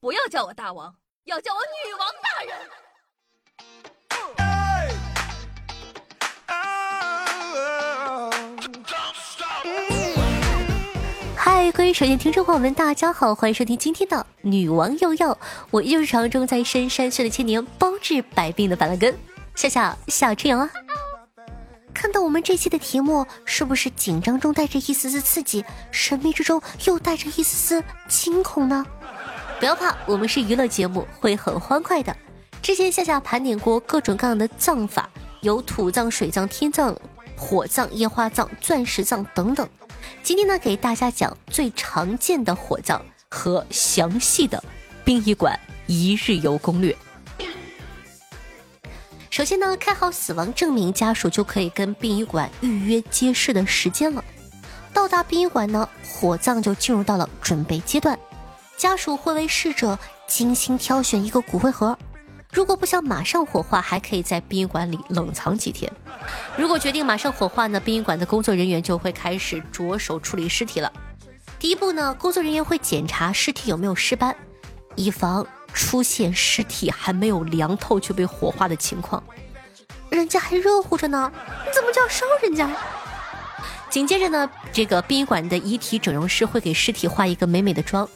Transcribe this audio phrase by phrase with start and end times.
[0.00, 0.94] 不要叫我大王，
[1.24, 2.56] 要叫我女王大人。
[11.36, 15.34] 嗨，各位手机听众朋友们，大家好，欢迎收听今天的《女王又要》，
[15.70, 19.16] 我依旧是常中在深山修炼千年，包治百病的板蓝根，
[19.54, 20.70] 夏夏夏春阳啊。
[21.94, 28.84] 看到我们这期的题目，是不是紧张中带着一丝丝刺激，神秘之中又带着一丝丝惊恐呢？
[29.58, 32.14] 不要怕，我们是娱乐节目，会很欢快的。
[32.60, 35.08] 之前夏夏盘点过各种各样的葬法，
[35.40, 36.94] 有土葬、水葬、天葬、
[37.34, 39.66] 火葬、烟花葬、钻石葬等等。
[40.22, 44.62] 今天呢，给大家讲最常见的火葬和详细的
[45.04, 46.94] 殡仪馆一日游攻略。
[49.30, 54.22] 首先呢，开好死亡证明，家属就可以跟殡仪馆预约接事的时间了。
[54.92, 58.18] 到达殡仪馆呢，火葬就进入到了准备阶段。
[58.76, 61.96] 家属会为逝者精心挑选一个骨灰盒，
[62.52, 65.90] 如果不想马上火化，还可以在殡仪馆里冷藏几天。
[66.56, 70.92] 如果决定马上火化呢，殡仪馆的工作人员就会开始着手处理尸体了。
[71.58, 74.36] 第一步呢，工作人员会检查尸体有没有尸斑，
[74.94, 75.46] 以防。
[75.74, 79.22] 出现尸体还没有凉透就被火化的情况，
[80.08, 81.30] 人家还热乎着呢，
[81.66, 82.70] 你怎么就要烧人家？
[83.90, 88.08] 紧接着呢，这个殡仪馆的遗体整容师会给尸体化一个美美的妆。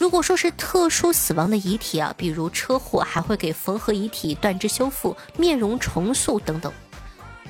[0.00, 6.72] 如果说是特殊死亡的遗体啊，比如车祸，还会给缝合遗体、断肢修复、面容重塑等等。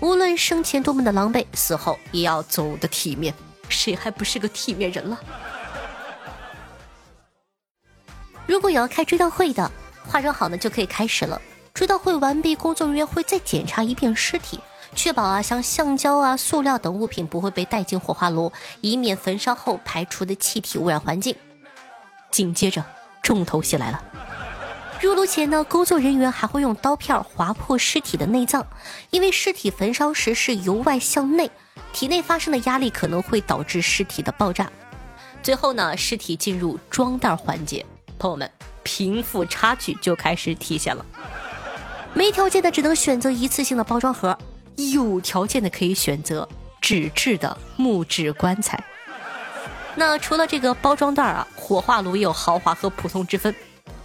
[0.01, 3.33] 无论生前多么的狼狈，死后也要走的体面，
[3.69, 5.21] 谁还不是个体面人了？
[8.49, 9.71] 如果有要开追悼会的，
[10.09, 11.41] 化妆好呢就可以开始了。
[11.73, 14.59] 追悼会完毕，工作人员会再检查一遍尸体，
[14.97, 21.37] 确保啊像橡胶啊、塑料等物品不会被带进火化炉，以免焚烧后排出的气体污染环境。
[22.31, 22.85] 紧接着，
[23.23, 24.03] 重头戏来了。
[25.01, 28.67] 入炉前呢，工作人员还会用刀片划破尸体的内脏，
[29.09, 31.51] 因为尸体焚烧时是由外向内，
[31.93, 34.71] 体内发生的压力可能会导致尸体的爆炸。
[35.43, 37.85] 最后呢，尸体进入装袋环节。
[38.19, 38.51] 朋友们，
[38.83, 41.05] 贫富差距就开始体现了。
[42.13, 44.37] 没条件的只能选择一次性的包装盒，
[44.93, 46.47] 有条件的可以选择
[46.83, 48.79] 纸质的木质棺材。
[49.97, 53.55] 那除了这个包装袋啊，火化炉也有豪华和普通之分。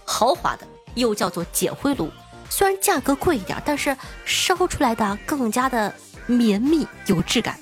[0.03, 2.09] 豪华的又叫做捡灰炉，
[2.49, 3.95] 虽然价格贵一点，但是
[4.25, 5.93] 烧出来的更加的
[6.25, 7.59] 绵密有质感，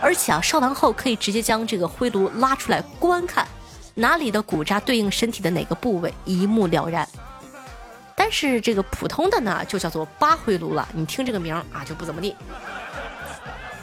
[0.00, 3.46] 而且啊，烧完后可以直接将这个灰炉拉出来观看。
[3.94, 7.08] 哪里的骨渣对应身体的哪个部位，一目了然。
[8.14, 10.88] 但是这个普通的呢，就叫做八灰炉了。
[10.92, 12.36] 你听这个名啊，就不怎么地。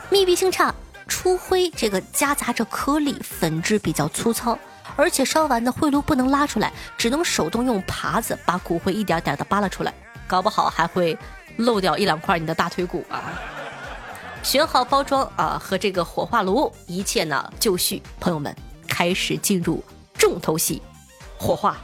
[0.10, 0.74] 密闭性差，
[1.08, 4.58] 出灰这个夹杂着颗粒，粉质比较粗糙，
[4.96, 9.94] 而且烧完的灰炉不能拉出来，只能手动用耙子把骨灰一点点的扒拉出来，
[10.28, 11.18] 搞不好还会
[11.58, 13.34] 漏掉一两块你的大腿骨啊。
[14.44, 18.56] 选好包装啊和这个火化炉，一切呢就绪，朋友们
[18.88, 19.84] 开始进入。
[20.18, 20.82] 重头戏，
[21.38, 21.76] 火化。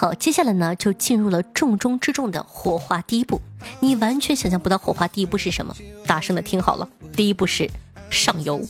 [0.00, 3.40] 好，接下来呢，就进入了重中之重的火化第一步。
[3.80, 5.74] 你完全想象不到火化第一步是什么，
[6.06, 7.68] 大声的听好了，第一步是
[8.08, 8.62] 上油。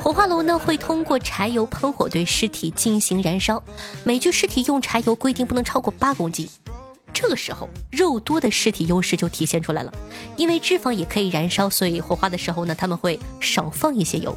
[0.00, 3.62] 火化炉呢会通过柴油喷火对尸体进行燃烧，
[4.02, 6.48] 每具尸体用柴油规定不能超过八公斤。
[7.12, 9.94] 这个时候，肉多的尸体优势就体现出来了，
[10.36, 14.36] 因为脂肪也可以燃烧，所以火化的时候呢，他们会少放一些油。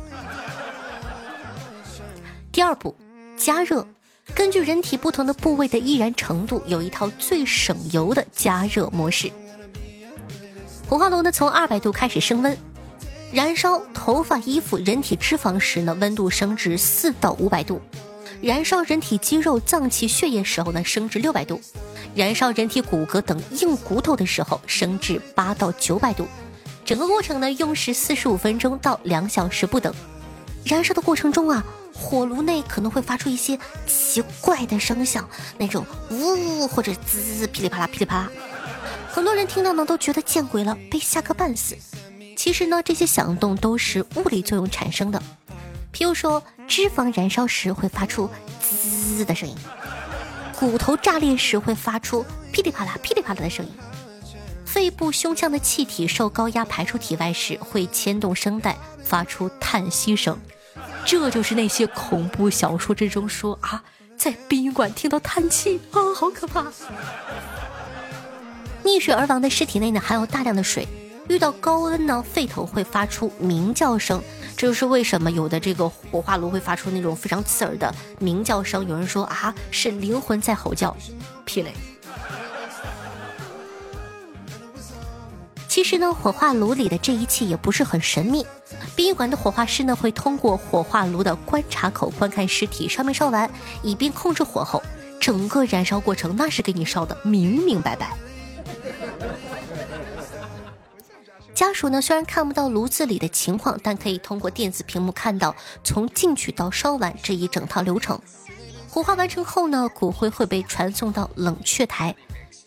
[2.51, 2.95] 第二步，
[3.35, 3.87] 加热，
[4.35, 9.31] 根据人体不同的部位的易燃程度，有一套最省油的加热模式。
[10.87, 12.57] 火化炉呢，从二百度开始升温，
[13.31, 17.79] 燃烧头发、衣服、人体脂肪时呢，温度升至四到五百度；
[18.41, 21.59] 燃烧人体肌肉、脏器、血液时候呢，升至六百度。
[22.15, 26.27] 燃烧人体骨骼等硬骨头的时候，升至八到九百度，
[26.85, 29.93] 整个过程呢用时四十五分钟到两小时不等。
[30.63, 31.63] 燃烧的过程中啊，
[31.99, 33.57] 火炉内可能会发出一些
[33.87, 35.27] 奇怪的声响，
[35.57, 38.31] 那种呜或者滋噼里啪啦噼里啪啦，
[39.11, 41.75] 很多人听到呢都觉得见鬼了，被吓个半死。
[42.35, 45.21] 其实呢，这些响动都是物理作用产生的，
[45.91, 48.29] 譬如说脂肪燃烧时会发出
[48.61, 49.55] 滋的声音。
[50.59, 53.71] 骨头炸裂时会发出噼里啪啦、噼里啪啦的声音，
[54.65, 60.39] 肺部、胸腔的气体受高压排出体外时会牵动声带发出叹息声，
[61.07, 63.81] 这就是那些恐怖小说之中说啊，
[64.17, 66.65] 在殡仪馆听到叹气啊，好可怕！
[68.83, 70.85] 溺水而亡的尸体内呢含有大量的水，
[71.29, 74.21] 遇到高温呢，沸腾会发出鸣叫声，
[74.57, 78.85] 这就是为什么有的这个火化炉会发出那种非常刺耳的鸣叫声。
[78.85, 80.93] 有人说啊，是灵魂在吼叫，
[81.45, 81.73] 屁嘞！
[85.69, 88.45] 其实呢，火化炉里的这一切也不是很神秘。
[88.97, 93.47] 殡仪馆的火化师呢，会通过火化炉的观察口观看尸体烧没烧完，
[93.83, 94.81] 以便控制火候。
[95.19, 98.17] 整个燃烧过程那是给你烧的明明白白。
[101.53, 108.19] 家属呢，虽然看不到炉子里的情况，但可以通过电子屏幕看到从进去到烧完这一整套流程。
[108.89, 112.15] 火化完成后呢，骨灰会被传送到冷却台。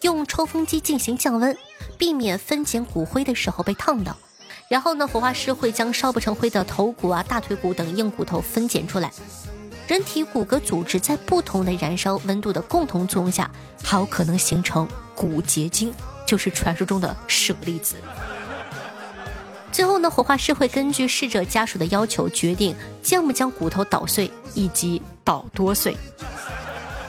[0.02, 1.58] 用抽风机进行降温，
[1.98, 4.16] 避免分拣骨灰的时候被烫到。
[4.70, 9.10] 然后呢，火化师会将烧不成灰的头骨啊、大腿骨等硬骨头分拣出来。
[9.88, 13.50] 人体骨骼组织在不同的燃烧温度的共同作用下，
[13.82, 14.86] 还有可能形成
[15.16, 15.92] 骨结晶，
[16.24, 17.96] 就是传说中的舍利子。
[19.72, 25.96] 最后呢，火化师会根据逝者家属的要求决定将不将骨头捣碎，以及捣多碎。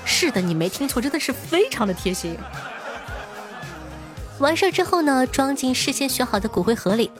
[0.04, 2.36] 是的，你没听错，真的是非常的贴心。
[4.40, 7.12] 完事之后呢，装进事先选好的骨灰盒里。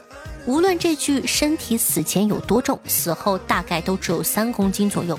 [0.44, 5.18] 无论这具身体死前有多重，死后大概都只有三公斤左右。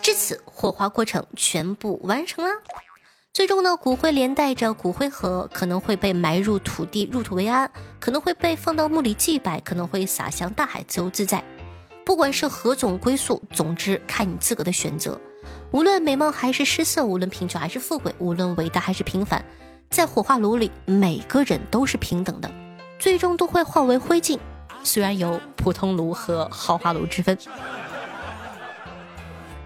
[0.00, 2.50] 至此，火化过程全部完成了。
[3.32, 7.66] 最终呢，骨灰连带着骨灰盒可能会被埋入土地，入土为安；
[7.98, 11.42] 可能会被放到墓里祭拜；可能会撒向大海，自由自在。
[12.04, 15.20] 不管是何种归宿，总之看你自个的选择。
[15.72, 19.44] 无论美貌还是失色，无论贫穷还是富贵，无论伟大还是平凡。
[19.90, 22.50] 在火化炉里，每个人都是平等的，
[22.98, 24.38] 最终都会化为灰烬。
[24.82, 27.36] 虽然有普通炉和豪华炉之分。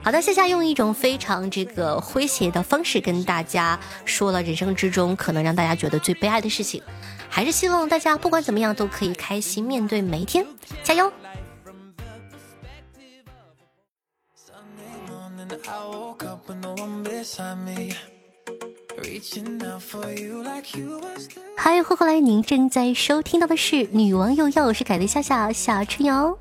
[0.02, 6.80] 好的，夏夏用一种非常这个诙谐的方式跟大家说了人生之中可能让大家觉得最悲哀的事情，
[7.28, 10.46] 还是希望大家不管怎么样都可以开心面对每一天，
[10.84, 11.12] 加油！
[18.98, 19.02] 嗨，
[21.82, 22.18] 欢迎来！
[22.18, 26.34] 您正在收听到的是《女王又要》，我是凯丽夏夏夏春瑶。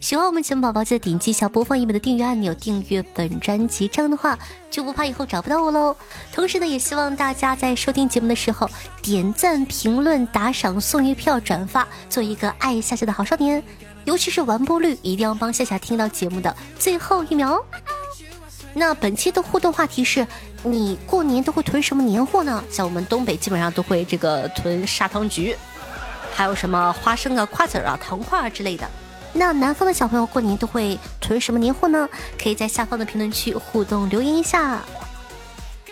[0.00, 3.86] 喜欢我们节目宝宝，记得点击一下播放页面的订阅按钮，订阅本专辑。
[3.88, 4.38] 这样的话，
[4.70, 5.94] 就不怕以后找不到我喽。
[6.32, 8.66] 同时呢，也希望大家在收听节目的时候
[9.02, 13.62] 点赞、评论、打赏、送月票、转发，做一个爱夏夏的好少年。
[14.06, 17.64] 尤其是完播率，一定要帮夏夏听到节目的最后一秒哦。
[18.74, 20.26] 那本期的互动话题是。
[20.64, 22.62] 你过年都会囤什么年货呢？
[22.70, 25.56] 像我们东北基本上都会这个囤砂糖橘，
[26.32, 28.88] 还有什么花生啊、瓜子儿啊、糖块儿之类的。
[29.32, 32.08] 那南方的小朋友过年都会囤什么年货呢？
[32.40, 34.80] 可以在下方的评论区互动留言一下。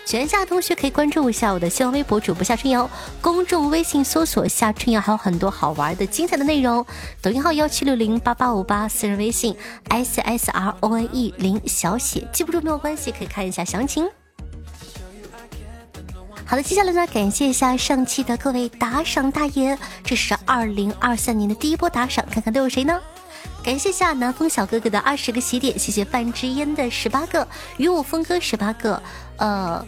[0.05, 2.89] 喜夏同学可以关注一下我的新浪微博主播夏春瑶，
[3.21, 6.85] 公众微信搜索夏春瑶，还有很多好玩的精彩的内容。
[7.21, 9.55] 抖音号幺七六零八八五八，私人微信
[9.89, 14.09] s s r o n e 零小写，记不住没有关系，可以看一下详情。
[16.51, 22.99] 好的，接下来呢，感谢一下上期的各位打赏大爷，这是二零二三年的第一波打赏，看看都有谁呢？
[23.63, 29.01] 感谢下南风小哥哥的二十个喜点，谢谢半支烟的十八个，与我峰哥十八个，
[29.37, 29.85] 呃，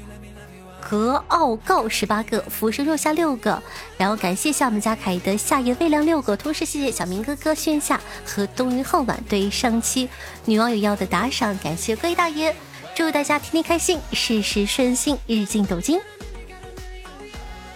[0.79, 3.61] 格奥告十八个，浮生若夏六个，
[3.97, 10.07] 然后感谢一下我们家凯的夏夜微凉六个，同时谢谢小明哥哥炫夏和冬云皓晚对上期
[10.45, 12.55] 女网友要的打赏，感谢各位大爷，
[12.95, 15.99] 祝大家天天开心，事事顺心，日进斗金。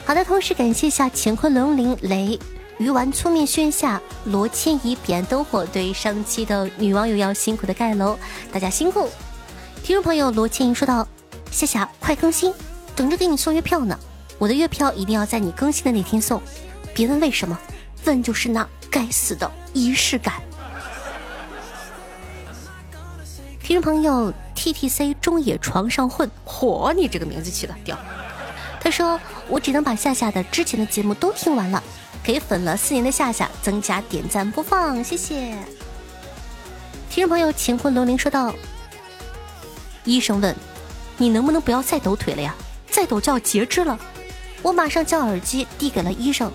[0.07, 2.39] 好的，同时感谢下乾坤龙鳞雷
[2.77, 8.17] 鱼丸粗面炫下罗千怡彼岸灯火对上期的女网友要辛苦的盖楼，
[8.49, 9.09] 大家辛苦。
[9.83, 11.05] 听众朋友罗千怡说道
[11.51, 12.53] ：“夏夏快更新，
[12.95, 13.99] 等着给你送月票呢。
[14.37, 16.41] 我的月票一定要在你更新的那天送，
[16.93, 17.59] 别问为什么，
[18.05, 20.35] 问就是那该死的仪式感。”
[23.61, 27.99] 听众朋友 T T C 中野床上混，嚯，你这个名字起的屌。
[28.79, 31.81] 他说：“我只能把夏夏的之前的节目都听完了，
[32.23, 35.55] 给粉了四年的夏夏增加点赞播放，谢谢。”
[37.09, 38.53] 听众朋友乾坤龙鳞说道
[40.03, 40.55] ：“医生问，
[41.17, 42.53] 你能不能不要再抖腿了呀？
[42.89, 43.97] 再抖就要截肢了。”
[44.63, 46.51] 我马上将耳机递给了医生。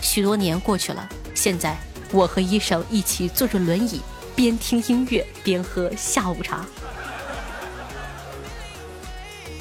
[0.00, 1.76] 许多年过去了，现在
[2.10, 4.00] 我和医生一起坐着轮椅，
[4.34, 6.64] 边听音乐边喝下午茶。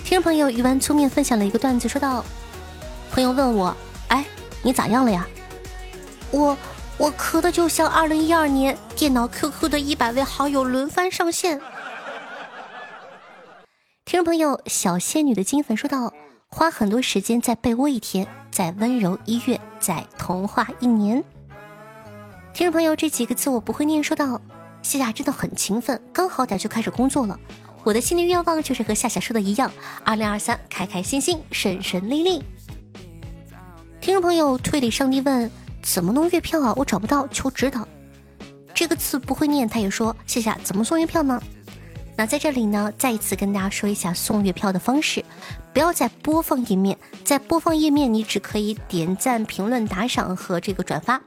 [0.03, 2.23] 听众朋友鱼丸粗面分享了一个段子，说道
[3.11, 3.75] ：“朋友问我，
[4.07, 4.25] 哎，
[4.63, 5.27] 你咋样了呀？
[6.31, 6.57] 我
[6.97, 11.59] 我咳的就像二零一二年电脑 QQ 的一百位好友轮番上线。”
[14.05, 16.13] 听众朋友小仙女的金粉说道
[16.47, 21.21] ：“花很多时间在被窝一天，在温柔一月，在童话一年。”
[22.53, 24.41] 听众朋友，这几个字我不会念，说到
[24.81, 27.37] 夏夏真的很勤奋，刚好点就开始工作了。
[27.83, 29.69] 我的新年愿望就是和夏夏说的一样，
[30.05, 32.43] 二零二三开开心心，顺顺利利。
[34.01, 35.49] 听众朋友，推理上帝问
[35.83, 36.73] 怎么弄月票啊？
[36.75, 37.87] 我找不到，求指导。
[38.73, 41.39] 这个字不会念，他也说夏夏怎么送月票呢？
[42.17, 45.23] 那在这里呢，再一次跟大家说一下送月票的方式，
[45.71, 51.21] 不要在播放页面，在播放页面你只可以点赞、评论、打赏和这个转发。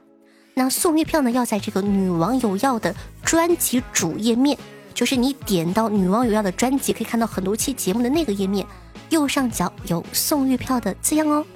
[0.55, 4.59] 那送月票呢，要在这个女王有药的专辑主页面，
[4.93, 8.67] 就是你点到女王有药的专辑，可以看到很多期节目的那个页面，
[9.11, 11.47] 右上角有送月票的字样哦。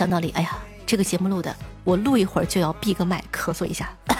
[0.00, 1.54] 讲道理，哎呀，这个节目录的，
[1.84, 3.90] 我录一会儿就要闭个麦，咳嗽一下。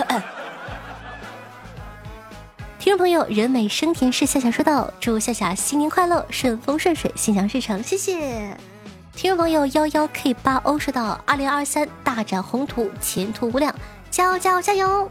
[2.78, 8.54] 听众朋友，人美声甜是夏夏说道，祝夏夏新年快乐，顺风顺水，心想事成，谢谢。
[9.14, 13.74] 听众朋友幺幺 K 八 O 说道，二零二三大展宏图，前途无量，
[14.10, 15.10] 加油加油加油！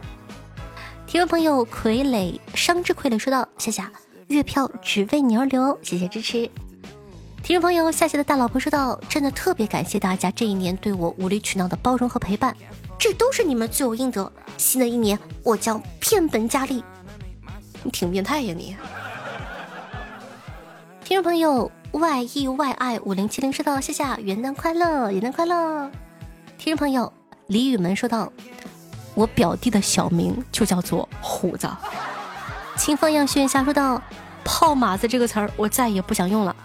[1.07, 3.91] 听众朋友傀儡商之傀儡说道，夏夏
[4.27, 6.47] 月票只为你而留，谢谢支持。
[7.41, 12.55] 听众朋友夏夏的大老婆说道，真的特别感谢大家这一年对我无理取闹的包容和陪伴，
[12.97, 14.31] 这都是你们罪有应得。
[14.57, 16.83] 新的一年我将变本加厉。
[17.81, 18.75] 你挺变态呀你！
[21.03, 25.89] 听众朋友 y e y i 五零七零说道：“谢谢元旦快乐，元旦快乐！”
[26.59, 27.11] 听众朋友
[27.47, 28.31] 李雨门说道
[29.15, 31.67] ：“我表弟的小名就叫做虎子。”
[32.77, 33.99] 清风样轩下说道
[34.45, 36.55] ：“泡马子这个词儿我再也不想用了。”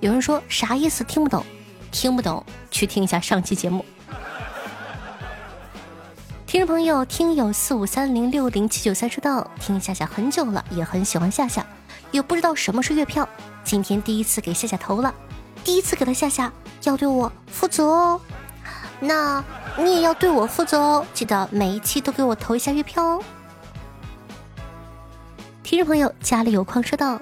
[0.00, 1.04] 有人说啥意思？
[1.04, 1.44] 听不懂，
[1.92, 3.84] 听不懂，去听一下上期节目。
[6.46, 11.66] 听众朋友，听友四五三零六零七九三说道：“听夏夏很久了，也很喜欢夏夏，
[12.10, 13.28] 也不知道什么是月票，
[13.62, 15.14] 今天第一次给夏夏投了，
[15.62, 16.50] 第一次给了夏夏，
[16.84, 18.18] 要对我负责哦。
[19.00, 19.44] 那
[19.78, 23.22] 你也要对我负责哦，记得每一期都给我投一下月票哦。”
[25.62, 27.20] 听众朋友，家里有矿说道：“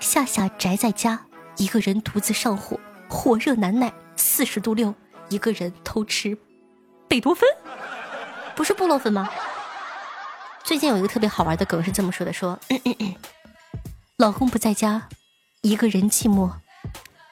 [0.00, 1.20] 夏夏宅在家，
[1.56, 4.94] 一个人独自上火，火热难耐，四十度六，
[5.28, 6.36] 一个人偷吃
[7.08, 7.48] 贝多芬。”
[8.56, 9.28] 不是布洛芬吗？
[10.62, 12.58] 最近有一个特别好玩的梗是这么说的：说
[14.16, 15.08] 老公不在家，
[15.62, 16.50] 一个人寂寞，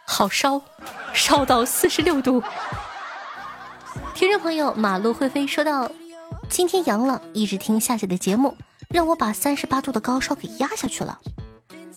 [0.05, 0.61] 好烧，
[1.15, 2.43] 烧到四十六度。
[4.15, 5.91] 听众朋友马路会飞说到，
[6.49, 8.57] 今天阳了，一直听夏夏的节目，
[8.89, 11.21] 让我把三十八度的高烧给压下去了。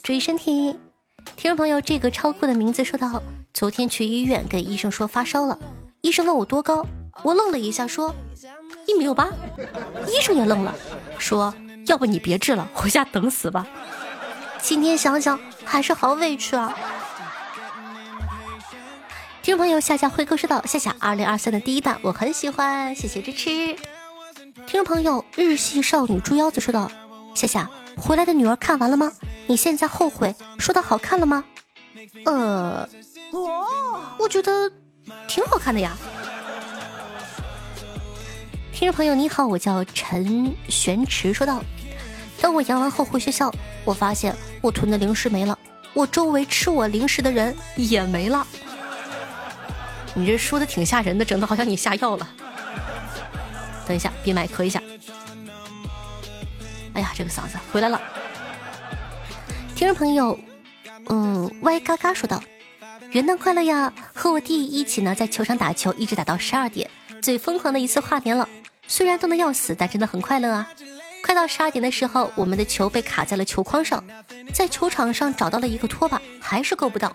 [0.04, 0.78] 注意身体。
[1.36, 3.22] 听众朋友这个超酷的名字说到，
[3.54, 5.58] 昨天去医院跟医生说发烧了，
[6.02, 6.86] 医生问我多高，
[7.24, 8.14] 我愣了一下说。
[8.88, 9.30] 一米六八，
[10.08, 10.76] 医生也愣了，
[11.18, 11.54] 说
[11.88, 13.66] ：“要不你别治了，回家等死吧。”
[14.62, 16.78] 今天想想还是好委屈啊。
[19.42, 23.76] 听众朋友，夏夏辉哥说道：“夏夏，二零二三的第一弹我很喜欢，谢谢支持。”
[24.68, 26.92] 听众朋友，日系少女猪腰子说道
[27.34, 29.12] ：“夏夏，回来的女儿看完了吗？
[29.48, 31.44] 你现在后悔说她好看了吗？”
[32.26, 32.88] 呃，
[34.20, 34.72] 我觉得
[35.28, 35.98] 挺好看的呀。
[38.74, 41.64] 听众朋友你好，我叫陈玄池，说道
[42.42, 43.52] ：“当我阳完后回学校，
[43.86, 45.58] 我发现我囤的零食没了，
[45.94, 48.46] 我周围吃我零食的人也没了。
[50.14, 52.28] 你这说的挺吓人的，整的好像你下药了。
[53.88, 54.82] 等一下，闭麦咳一下。
[56.94, 58.02] 哎呀，这个嗓子回来了。
[59.76, 60.40] 听众朋友，
[61.10, 62.42] 嗯，歪嘎嘎说道：
[63.12, 63.92] 元旦快乐呀！
[64.14, 66.90] 和我弟一起呢，在球场打球，一直打到十二点，
[67.22, 68.48] 最疯狂的一次跨年了。
[68.88, 70.70] 虽然冻得要死，但真的很快乐啊！
[71.22, 74.02] 快到十二点的时候，我们的球被卡在了球框上，
[74.54, 77.14] 在球场上找到了一个拖把，还是够不到。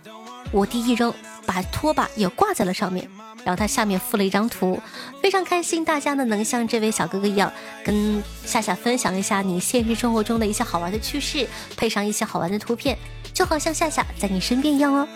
[0.53, 1.13] 我弟一扔，
[1.47, 3.09] 把拖把也挂在了上面，
[3.45, 4.81] 然后他下面附了一张图，
[5.23, 5.85] 非常开心。
[5.85, 7.53] 大家呢能像这位小哥哥一样，
[7.85, 12.99] 跟夏夏分享一下你现实生活中的一些好玩的趣事，配上一些好玩的图片，
[13.33, 15.07] 就好像夏夏在你身边一样哦。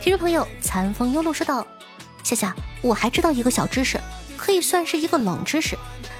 [0.00, 1.66] 听众朋友，残风幽路说道
[2.22, 4.00] ：“夏夏，我还知道一个小知识。”
[4.36, 5.76] 可以算是一个冷知识，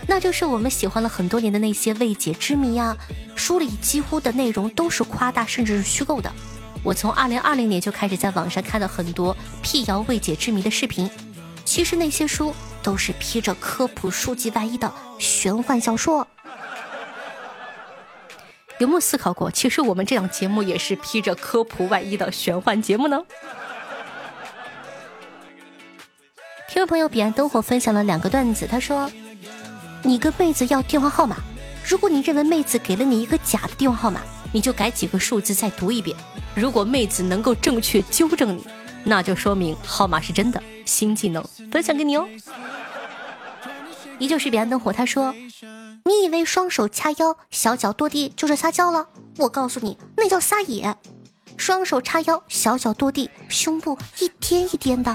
[0.09, 2.97] 那就是我们喜欢了很多年的那些未解之谜呀，
[3.37, 6.33] 书里几乎的内容都是夸大甚至是虚构的。
[6.87, 11.11] 我从二零二零年就开始在网上看了很多辟谣未解之谜的视频，
[11.64, 16.25] 其实那些书都是披着科普书籍外衣的玄幻小说。
[18.78, 23.21] 有没有思考过，其实我们这档节目也是披着科普外衣的玄幻节目呢？
[26.69, 29.11] 听众朋友彼岸灯火分享了两个段子，他说
[30.05, 31.38] ：“你跟妹子要电话号码，
[31.85, 34.21] 如果你认为妹子给了你一个假的电话号码，
[34.57, 36.17] 你就改几个数字再读一遍。
[36.55, 38.67] 如果妹子能够正确纠正你，
[39.05, 40.63] 那就说明号码是真的。
[40.87, 42.27] 新技能分享给你哦。”
[44.19, 45.35] 依旧是彼岸灯火，他说
[46.09, 49.07] ：“你以为双手掐腰、小脚跺地就是撒娇了？
[49.37, 50.97] 我告诉你，那叫撒野。
[51.59, 55.15] 双手叉腰、小脚跺地，胸部一颠一颠的，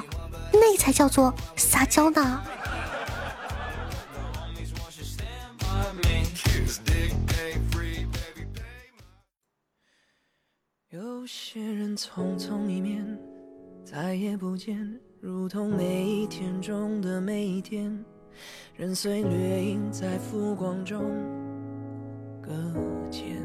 [0.53, 2.43] 那才叫做撒娇呢。”
[10.91, 13.17] 有些人匆匆一面，
[13.85, 17.97] 再也不见，如同每一天中的每一天，
[18.75, 21.01] 人随掠影在浮光中
[22.41, 22.51] 搁
[23.09, 23.37] 浅。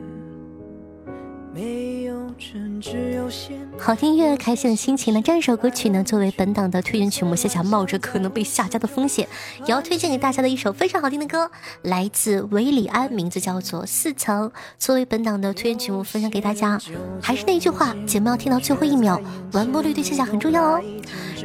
[1.56, 3.30] 没有真，只有。
[3.78, 5.22] 好听音乐，开心的心情呢？
[5.24, 9.26] 这首歌曲呢，作为本档的推荐曲目，夏夏冒着可能被下架的风险，
[9.60, 14.50] 也要推荐给大家的一首非常好听的歌，来自韦礼安，名字叫做《四层》。
[14.78, 16.78] 作为本档的推荐曲目，分享给大家。
[17.22, 19.18] 还是那句话，节目要听到最后一秒，
[19.52, 20.82] 完播率对夏夏很重要哦。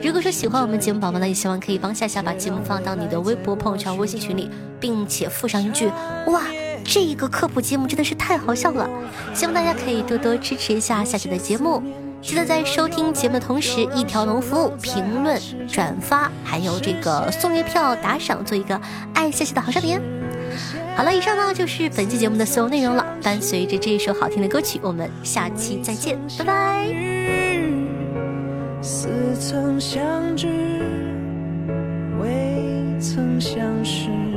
[0.04, 5.88] 如果说喜欢我们节目宝宝呢，也希望可以帮夏夏把节目放到你的微博、朋友圈、微信群里，并且附上一句
[6.28, 6.44] 哇。
[6.84, 8.90] 这一个科普节目真的是太好笑了，
[9.34, 11.82] 希望大家可以多多支持一下夏夏的节目。
[12.22, 18.80] 记得在收听节目的同时，一条龙服务、评论、转发，还有这个送月票、打赏，做一个
[19.14, 20.00] 爱夏夏的好少年。
[20.96, 23.04] 好了，以上呢就是本期节目的所有内容了。
[23.24, 26.88] 伴随着这一首好听的歌曲，我们下期再见，拜拜。
[28.84, 29.08] 似
[29.40, 30.48] 曾相知，
[32.20, 34.31] 未曾相识。